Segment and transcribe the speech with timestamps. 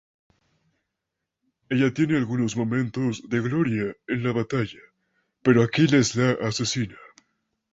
[1.69, 4.79] Ella tiene algunos momentos de gloria en la batalla,
[5.43, 6.97] pero Aquiles la asesina.